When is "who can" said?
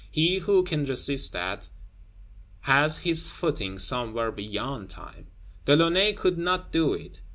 0.39-0.83